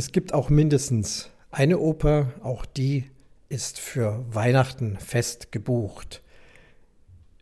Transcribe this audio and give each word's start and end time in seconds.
Es 0.00 0.12
gibt 0.12 0.32
auch 0.32 0.48
mindestens 0.48 1.28
eine 1.50 1.78
Oper, 1.78 2.32
auch 2.42 2.64
die 2.64 3.10
ist 3.50 3.78
für 3.78 4.24
Weihnachten 4.32 4.96
fest 4.96 5.52
gebucht. 5.52 6.22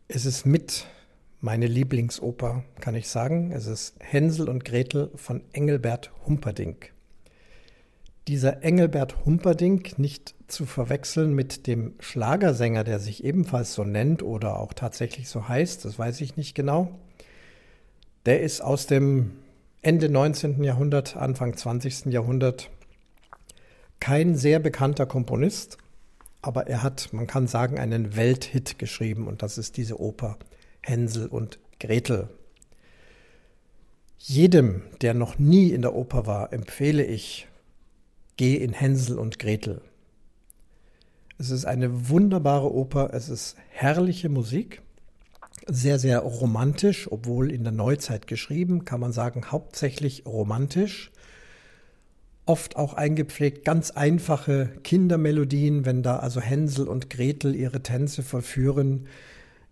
Es 0.09 0.25
ist 0.25 0.45
mit 0.45 0.85
meine 1.39 1.67
Lieblingsoper, 1.67 2.65
kann 2.81 2.95
ich 2.95 3.07
sagen. 3.07 3.53
Es 3.53 3.65
ist 3.65 3.95
Hänsel 4.01 4.49
und 4.49 4.65
Gretel 4.65 5.09
von 5.15 5.41
Engelbert 5.53 6.11
Humperdinck. 6.27 6.91
Dieser 8.27 8.61
Engelbert 8.61 9.25
Humperdinck 9.25 9.97
nicht 9.97 10.35
zu 10.47 10.65
verwechseln 10.65 11.33
mit 11.33 11.65
dem 11.65 11.93
Schlagersänger, 12.01 12.83
der 12.83 12.99
sich 12.99 13.23
ebenfalls 13.23 13.73
so 13.73 13.85
nennt 13.85 14.21
oder 14.21 14.59
auch 14.59 14.73
tatsächlich 14.73 15.29
so 15.29 15.47
heißt, 15.47 15.85
das 15.85 15.97
weiß 15.97 16.19
ich 16.19 16.35
nicht 16.35 16.55
genau. 16.55 16.91
Der 18.25 18.41
ist 18.41 18.59
aus 18.59 18.85
dem 18.85 19.31
Ende 19.81 20.09
19. 20.09 20.61
Jahrhundert, 20.61 21.15
Anfang 21.15 21.55
20. 21.55 22.07
Jahrhundert 22.07 22.69
kein 24.01 24.35
sehr 24.35 24.59
bekannter 24.59 25.05
Komponist, 25.05 25.77
aber 26.41 26.67
er 26.67 26.83
hat, 26.83 27.13
man 27.13 27.27
kann 27.27 27.47
sagen, 27.47 27.79
einen 27.79 28.17
Welthit 28.17 28.77
geschrieben 28.77 29.25
und 29.25 29.41
das 29.41 29.57
ist 29.57 29.77
diese 29.77 30.01
Oper 30.01 30.37
Hänsel 30.81 31.27
und 31.27 31.59
Gretel. 31.79 32.27
Jedem, 34.17 34.81
der 34.99 35.13
noch 35.13 35.39
nie 35.39 35.69
in 35.71 35.81
der 35.81 35.95
Oper 35.95 36.25
war, 36.25 36.51
empfehle 36.51 37.05
ich, 37.05 37.47
geh 38.35 38.55
in 38.55 38.73
Hänsel 38.73 39.17
und 39.17 39.39
Gretel. 39.39 39.81
Es 41.37 41.51
ist 41.51 41.63
eine 41.63 42.09
wunderbare 42.09 42.73
Oper, 42.73 43.13
es 43.13 43.29
ist 43.29 43.55
herrliche 43.69 44.27
Musik 44.27 44.81
sehr, 45.71 45.99
sehr 45.99 46.19
romantisch, 46.19 47.11
obwohl 47.11 47.51
in 47.51 47.63
der 47.63 47.73
Neuzeit 47.73 48.27
geschrieben, 48.27 48.85
kann 48.85 48.99
man 48.99 49.11
sagen, 49.11 49.51
hauptsächlich 49.51 50.25
romantisch. 50.25 51.11
Oft 52.45 52.75
auch 52.75 52.93
eingepflegt 52.95 53.63
ganz 53.63 53.91
einfache 53.91 54.69
Kindermelodien, 54.83 55.85
wenn 55.85 56.01
da 56.01 56.17
also 56.17 56.41
Hänsel 56.41 56.87
und 56.87 57.09
Gretel 57.09 57.55
ihre 57.55 57.83
Tänze 57.83 58.23
vollführen. 58.23 59.07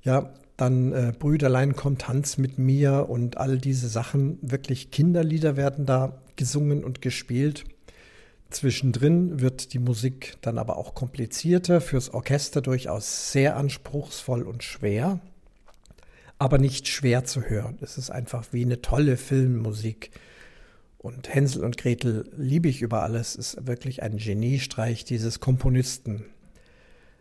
Ja, 0.04 0.34
dann 0.58 0.94
äh, 0.94 1.14
Brüderlein 1.18 1.76
kommt 1.76 2.02
Tanz 2.02 2.38
mit 2.38 2.60
mir 2.60 3.08
und 3.10 3.38
all 3.38 3.58
diese 3.58 3.88
Sachen. 3.88 4.38
Wirklich 4.42 4.92
Kinderlieder 4.92 5.58
werden 5.58 5.86
da 5.86 6.22
gesungen 6.36 6.84
und 6.84 7.02
gespielt. 7.02 7.66
Zwischendrin 8.50 9.42
wird 9.42 9.74
die 9.74 9.80
Musik 9.80 10.38
dann 10.42 10.58
aber 10.58 10.78
auch 10.78 10.94
komplizierter, 10.94 11.82
fürs 11.82 12.14
Orchester 12.14 12.62
durchaus 12.62 13.32
sehr 13.32 13.58
anspruchsvoll 13.58 14.44
und 14.44 14.64
schwer 14.64 15.20
aber 16.40 16.58
nicht 16.58 16.88
schwer 16.88 17.26
zu 17.26 17.44
hören. 17.44 17.78
Es 17.82 17.98
ist 17.98 18.10
einfach 18.10 18.46
wie 18.52 18.64
eine 18.64 18.82
tolle 18.82 19.18
Filmmusik. 19.18 20.12
Und 20.98 21.34
Hänsel 21.34 21.64
und 21.64 21.78
Gretel 21.78 22.30
liebe 22.36 22.68
ich 22.68 22.82
über 22.82 23.04
alles, 23.04 23.36
ist 23.36 23.68
wirklich 23.68 24.04
ein 24.04 24.18
Geniestreich 24.18 25.06
dieses 25.06 25.40
Komponisten. 25.40 26.26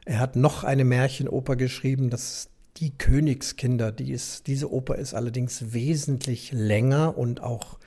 Er 0.05 0.19
hat 0.19 0.37
noch 0.37 0.65
eine 0.65 0.85
Märchenoper 0.85 1.57
geschrieben, 1.57 2.11
das 2.11 2.33
ist 2.33 2.51
Die 2.79 2.91
Königskinder. 2.91 3.91
Die 3.91 4.13
ist, 4.13 4.47
diese 4.47 4.71
Oper 4.71 4.97
ist 4.97 5.15
allerdings 5.15 5.73
wesentlich 5.73 6.53
länger 6.53 7.17
und 7.17 7.43
auch 7.43 7.79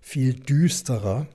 viel 0.00 0.32
düsterer. 0.32 1.26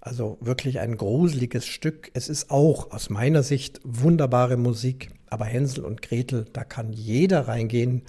Also 0.00 0.38
wirklich 0.40 0.78
ein 0.78 0.96
gruseliges 0.96 1.66
Stück. 1.66 2.10
Es 2.14 2.28
ist 2.28 2.50
auch 2.50 2.92
aus 2.92 3.10
meiner 3.10 3.42
Sicht 3.42 3.80
wunderbare 3.82 4.56
Musik, 4.56 5.10
aber 5.26 5.46
Hänsel 5.46 5.84
und 5.84 6.00
Gretel, 6.00 6.46
da 6.52 6.62
kann 6.62 6.92
jeder 6.92 7.48
reingehen 7.48 8.02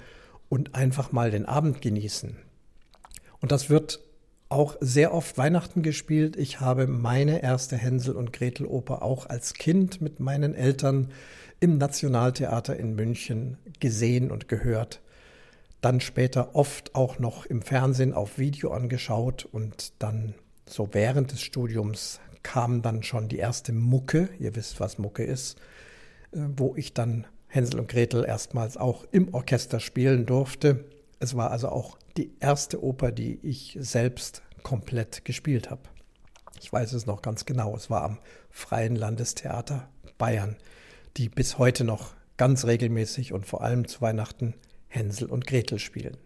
und 0.50 0.74
einfach 0.74 1.12
mal 1.12 1.30
den 1.30 1.46
Abend 1.46 1.80
genießen. 1.80 2.36
Und 3.40 3.52
das 3.52 3.70
wird 3.70 4.00
auch 4.50 4.76
sehr 4.80 5.14
oft 5.14 5.38
Weihnachten 5.38 5.82
gespielt. 5.82 6.36
Ich 6.36 6.60
habe 6.60 6.86
meine 6.88 7.42
erste 7.42 7.76
Hänsel 7.76 8.16
und 8.16 8.32
Gretel 8.32 8.66
Oper 8.66 9.02
auch 9.02 9.26
als 9.26 9.54
Kind 9.54 10.02
mit 10.02 10.18
meinen 10.20 10.54
Eltern 10.54 11.12
im 11.60 11.78
Nationaltheater 11.78 12.76
in 12.76 12.96
München 12.96 13.58
gesehen 13.78 14.30
und 14.30 14.48
gehört. 14.48 15.00
Dann 15.80 16.00
später 16.00 16.54
oft 16.54 16.94
auch 16.94 17.18
noch 17.20 17.46
im 17.46 17.62
Fernsehen 17.62 18.12
auf 18.12 18.36
Video 18.36 18.72
angeschaut 18.72 19.46
und 19.50 19.92
dann 20.00 20.34
so 20.68 20.88
während 20.92 21.30
des 21.30 21.42
Studiums 21.42 22.20
kam 22.42 22.82
dann 22.82 23.04
schon 23.04 23.28
die 23.28 23.38
erste 23.38 23.72
Mucke, 23.72 24.30
ihr 24.40 24.56
wisst, 24.56 24.80
was 24.80 24.98
Mucke 24.98 25.22
ist, 25.22 25.58
äh, 26.32 26.38
wo 26.56 26.74
ich 26.74 26.92
dann 26.92 27.26
Hänsel 27.50 27.80
und 27.80 27.88
Gretel 27.88 28.24
erstmals 28.24 28.76
auch 28.76 29.04
im 29.10 29.34
Orchester 29.34 29.80
spielen 29.80 30.24
durfte. 30.24 30.84
Es 31.18 31.36
war 31.36 31.50
also 31.50 31.68
auch 31.68 31.98
die 32.16 32.32
erste 32.40 32.82
Oper, 32.82 33.12
die 33.12 33.40
ich 33.42 33.76
selbst 33.80 34.42
komplett 34.62 35.24
gespielt 35.24 35.68
habe. 35.68 35.82
Ich 36.60 36.72
weiß 36.72 36.92
es 36.92 37.06
noch 37.06 37.22
ganz 37.22 37.44
genau. 37.44 37.74
Es 37.74 37.90
war 37.90 38.02
am 38.02 38.18
Freien 38.50 38.94
Landestheater 38.94 39.88
Bayern, 40.16 40.56
die 41.16 41.28
bis 41.28 41.58
heute 41.58 41.84
noch 41.84 42.14
ganz 42.36 42.64
regelmäßig 42.66 43.32
und 43.32 43.46
vor 43.46 43.62
allem 43.62 43.88
zu 43.88 44.00
Weihnachten 44.00 44.54
Hänsel 44.86 45.28
und 45.28 45.46
Gretel 45.46 45.78
spielen. 45.78 46.16